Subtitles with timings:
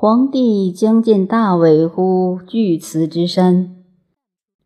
[0.00, 3.82] 皇帝将见大伟乎巨祠之山，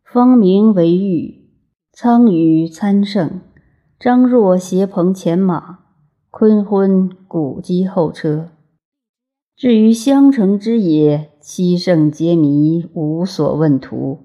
[0.04, 1.48] 方名为玉，
[1.90, 3.40] 苍羽参圣，
[3.98, 5.78] 张若携蓬前马，
[6.30, 8.50] 坤昏古机后车。
[9.56, 14.18] 至于襄城之野，七圣皆迷，无所问途。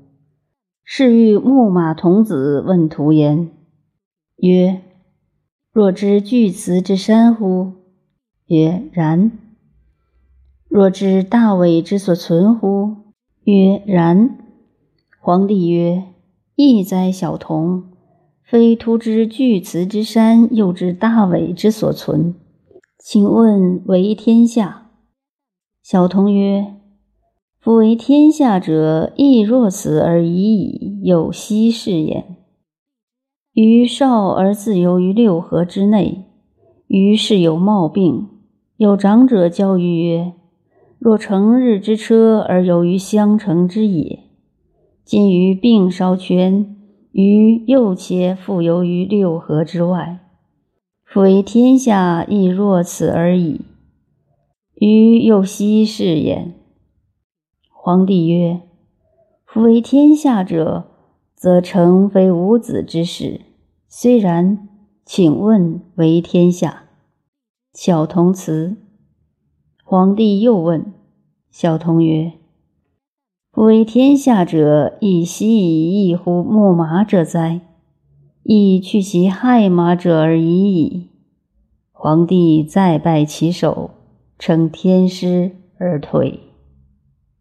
[0.84, 3.50] 是欲牧马童子问途言
[4.36, 4.82] ：“曰：
[5.72, 7.72] 若知巨祠之山乎？”
[8.48, 9.32] 曰：“然。”
[10.70, 12.98] 若知大伟之所存乎？
[13.46, 14.38] 曰：然。
[15.22, 16.04] 皇帝曰：
[16.56, 17.86] 义哉，小童！
[18.44, 22.36] 非突之巨祠之山，又知大伟之所存，
[23.00, 24.90] 请问为天下？
[25.82, 26.76] 小童曰：
[27.62, 31.00] 夫为天下者，亦若此而已矣。
[31.04, 32.36] 有奚是焉？
[33.54, 36.26] 余少而自游于六合之内，
[36.88, 38.28] 于是有冒病，
[38.76, 40.34] 有长者教于曰。
[41.00, 44.24] 若成日之车而游于襄城之野，
[45.06, 46.76] 今于病稍痊，
[47.12, 50.20] 于又且复游于六合之外，
[51.06, 53.62] 夫为天下亦若此而已。
[54.74, 56.54] 于又奚是焉？
[57.72, 58.62] 皇帝曰：
[59.46, 60.88] 夫为天下者，
[61.36, 63.42] 则诚非无子之事。
[63.88, 64.68] 虽然，
[65.06, 66.84] 请问为天下？
[67.74, 68.78] 小童辞。
[69.90, 70.92] 皇帝又问
[71.50, 72.34] 小童曰
[73.54, 77.62] ：“不为天下者，亦奚以异乎牧马者哉？
[78.44, 81.08] 亦去其害马者而已矣。”
[81.94, 83.92] 皇帝再拜其首，
[84.38, 86.47] 称天师而退。